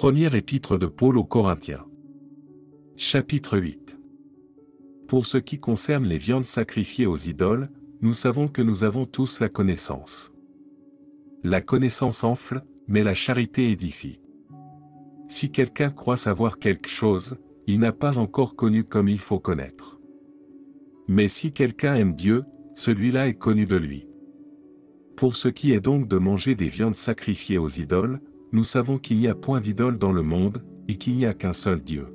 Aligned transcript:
Première 0.00 0.34
épître 0.34 0.78
de 0.78 0.86
Paul 0.86 1.18
aux 1.18 1.24
Corinthiens. 1.24 1.84
Chapitre 2.96 3.58
8. 3.58 3.98
Pour 5.06 5.26
ce 5.26 5.36
qui 5.36 5.58
concerne 5.60 6.06
les 6.06 6.16
viandes 6.16 6.46
sacrifiées 6.46 7.04
aux 7.04 7.18
idoles, 7.18 7.68
nous 8.00 8.14
savons 8.14 8.48
que 8.48 8.62
nous 8.62 8.82
avons 8.82 9.04
tous 9.04 9.40
la 9.40 9.50
connaissance. 9.50 10.32
La 11.44 11.60
connaissance 11.60 12.24
enfle, 12.24 12.62
mais 12.88 13.02
la 13.02 13.12
charité 13.12 13.72
édifie. 13.72 14.22
Si 15.28 15.52
quelqu'un 15.52 15.90
croit 15.90 16.16
savoir 16.16 16.58
quelque 16.58 16.88
chose, 16.88 17.36
il 17.66 17.78
n'a 17.78 17.92
pas 17.92 18.16
encore 18.16 18.56
connu 18.56 18.84
comme 18.84 19.10
il 19.10 19.18
faut 19.18 19.38
connaître. 19.38 20.00
Mais 21.08 21.28
si 21.28 21.52
quelqu'un 21.52 21.94
aime 21.96 22.14
Dieu, 22.14 22.44
celui-là 22.74 23.28
est 23.28 23.34
connu 23.34 23.66
de 23.66 23.76
lui. 23.76 24.08
Pour 25.14 25.36
ce 25.36 25.48
qui 25.48 25.72
est 25.72 25.80
donc 25.80 26.08
de 26.08 26.16
manger 26.16 26.54
des 26.54 26.68
viandes 26.68 26.96
sacrifiées 26.96 27.58
aux 27.58 27.68
idoles, 27.68 28.18
nous 28.52 28.64
savons 28.64 28.98
qu'il 28.98 29.18
n'y 29.18 29.28
a 29.28 29.34
point 29.34 29.60
d'idole 29.60 29.98
dans 29.98 30.12
le 30.12 30.22
monde, 30.22 30.62
et 30.88 30.96
qu'il 30.96 31.14
n'y 31.14 31.26
a 31.26 31.34
qu'un 31.34 31.52
seul 31.52 31.80
Dieu. 31.80 32.06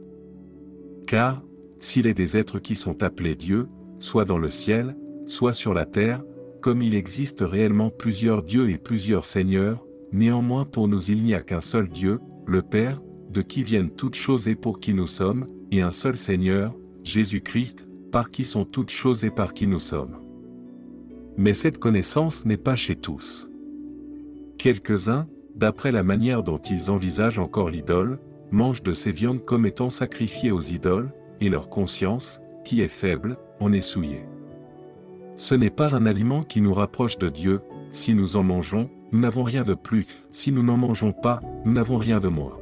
Car, 1.08 1.42
s'il 1.80 2.08
est 2.08 2.14
des 2.14 2.36
êtres 2.36 2.59
qui 2.59 2.76
sont 2.76 3.04
appelés 3.04 3.36
Dieu, 3.36 3.68
soit 4.00 4.26
dans 4.26 4.38
le 4.38 4.50
ciel, 4.50 4.98
soit 5.26 5.54
sur 5.54 5.73
la 5.73 5.86
terre, 5.86 6.23
comme 6.62 6.82
il 6.82 6.94
existe 6.94 7.42
réellement 7.42 7.90
plusieurs 7.90 8.44
dieux 8.44 8.70
et 8.70 8.78
plusieurs 8.78 9.23
seigneurs, 9.23 9.86
néanmoins 10.12 10.66
pour 10.66 10.88
nous 10.88 11.12
il 11.12 11.23
n'y 11.23 11.34
a 11.34 11.42
qu'un 11.42 11.62
seul 11.62 11.88
Dieu, 11.88 12.20
le 12.48 12.62
Père, 12.62 13.02
de 13.30 13.42
qui 13.42 13.64
viennent 13.64 13.92
toutes 13.92 14.16
choses 14.16 14.48
et 14.48 14.56
pour 14.56 14.80
qui 14.80 14.94
nous 14.94 15.08
sommes, 15.08 15.48
et 15.72 15.81
un 15.81 15.92
seul 15.92 16.17
Seigneur, 16.17 16.76
Jésus-Christ, 17.04 17.88
par 18.12 18.31
qui 18.31 18.44
sont 18.44 18.66
toutes 18.66 18.92
choses 18.92 19.26
et 19.26 19.31
par 19.31 19.54
qui 19.54 19.67
nous 19.67 19.80
sommes. 19.80 20.17
Mais 21.38 21.54
cette 21.54 21.80
connaissance 21.80 22.45
n'est 22.45 22.58
pas 22.58 22.76
chez 22.76 22.95
tous. 22.95 23.50
Quelques-uns, 24.58 25.28
d'après 25.55 25.91
la 25.91 26.04
manière 26.04 26.44
dont 26.44 26.58
ils 26.58 26.91
envisagent 26.91 27.40
encore 27.40 27.70
l'idole, 27.70 28.20
mangent 28.52 28.84
de 28.84 28.94
ces 28.94 29.12
viandes 29.12 29.44
comme 29.44 29.66
étant 29.66 29.90
sacrifiées 29.90 30.52
aux 30.52 30.62
idoles, 30.62 31.12
et 31.41 31.50
leur 31.50 31.70
conscience, 31.70 32.42
qui 32.64 32.81
est 32.81 32.88
faible, 32.88 33.38
en 33.59 33.72
est 33.72 33.81
souillée. 33.81 34.26
Ce 35.36 35.56
n'est 35.56 35.70
pas 35.70 35.95
un 35.95 36.06
aliment 36.06 36.44
qui 36.44 36.61
nous 36.61 36.73
rapproche 36.73 37.17
de 37.17 37.30
Dieu, 37.30 37.61
si 37.92 38.14
nous 38.14 38.38
en 38.38 38.44
mangeons, 38.44 38.89
nous 39.11 39.20
n'avons 39.20 39.44
rien 39.44 39.64
de 39.64 39.73
plus, 39.73 40.06
si 40.30 40.52
nous 40.52 40.64
n'en 40.64 40.78
mangeons 40.78 41.11
pas, 41.11 41.42
nous 41.66 41.73
n'avons 41.73 41.98
rien 41.98 42.20
de 42.20 42.28
moins. 42.28 42.58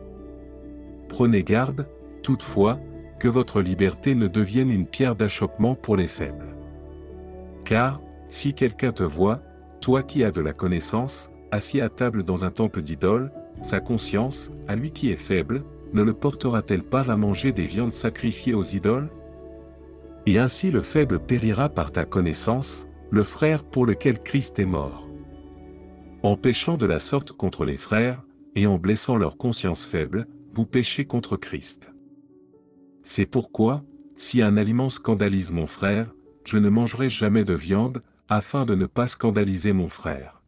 Prenez 1.10 1.44
garde, 1.44 1.88
toutefois, 2.24 2.80
que 3.20 3.28
votre 3.28 3.62
liberté 3.62 4.16
ne 4.16 4.28
devienne 4.28 4.70
une 4.70 4.88
pierre 4.88 5.16
d'achoppement 5.16 5.76
pour 5.76 5.96
les 5.96 6.08
faibles. 6.08 6.56
Car, 7.64 8.02
si 8.28 8.54
quelqu'un 8.54 8.92
te 8.92 9.04
voit, 9.04 9.42
toi 9.80 10.04
qui 10.04 10.24
as 10.24 10.32
de 10.32 10.42
la 10.42 10.54
connaissance, 10.54 11.30
assis 11.54 11.82
à 11.82 11.90
table 11.90 12.24
dans 12.24 12.46
un 12.46 12.50
temple 12.50 12.82
d'idole, 12.82 13.32
sa 13.62 13.80
conscience, 13.80 14.52
à 14.68 14.76
lui 14.76 14.90
qui 14.90 15.12
est 15.12 15.16
faible, 15.16 15.64
ne 15.94 16.02
le 16.02 16.16
portera-t-elle 16.16 16.82
pas 16.82 17.12
à 17.12 17.16
manger 17.16 17.52
des 17.52 17.68
viandes 17.68 17.94
sacrifiées 17.94 18.56
aux 18.56 18.64
idoles? 18.64 19.12
Et 20.26 20.40
ainsi 20.40 20.72
le 20.72 20.82
faible 20.82 21.20
périra 21.20 21.70
par 21.70 21.92
ta 21.92 22.06
connaissance, 22.06 22.88
le 23.12 23.24
frère 23.24 23.64
pour 23.64 23.86
lequel 23.86 24.20
Christ 24.20 24.58
est 24.58 24.66
mort. 24.66 25.08
En 26.24 26.38
péchant 26.38 26.76
de 26.76 26.88
la 26.88 26.98
sorte 26.98 27.34
contre 27.34 27.66
les 27.66 27.78
frères, 27.78 28.24
et 28.56 28.66
en 28.66 28.80
blessant 28.80 29.18
leur 29.18 29.38
conscience 29.38 29.86
faible, 29.86 30.26
vous 30.54 30.66
péchez 30.66 31.06
contre 31.06 31.38
Christ. 31.38 31.94
C'est 33.04 33.28
pourquoi, 33.28 33.84
si 34.16 34.42
un 34.42 34.58
aliment 34.58 34.90
scandalise 34.90 35.52
mon 35.52 35.68
frère, 35.68 36.16
je 36.46 36.58
ne 36.58 36.70
mangerai 36.70 37.12
jamais 37.12 37.44
de 37.44 37.54
viande, 37.54 38.02
afin 38.28 38.66
de 38.66 38.74
ne 38.74 38.88
pas 38.88 39.08
scandaliser 39.08 39.74
mon 39.74 39.90
frère. 39.90 40.43